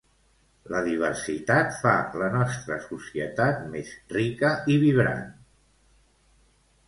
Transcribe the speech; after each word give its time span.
La 0.75 0.79
diversitat 0.85 1.75
fa 1.81 1.91
la 2.21 2.29
nostra 2.37 2.77
societat 2.85 3.61
més 3.75 3.91
rica 4.15 4.51
i 4.77 4.81
vibrant. 4.85 5.29